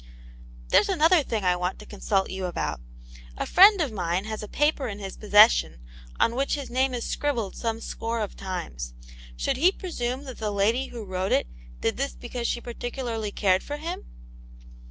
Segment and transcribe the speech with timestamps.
[0.69, 2.81] "There's another thing I want to consult you about.
[3.37, 5.77] A friend of mine has a paper in his posses sion
[6.19, 8.95] on which 'his name is scribbled some score of times.
[9.37, 11.45] Should he presume that the lady who wrote it
[11.81, 14.05] did this because she particularly cared for him